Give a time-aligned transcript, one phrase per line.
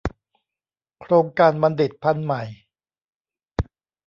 [1.01, 2.43] โครงการบัณฑิตพันธุ์ใหม่